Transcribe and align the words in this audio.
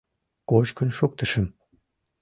—Кочкын 0.49 0.89
шуктышым. 0.97 1.45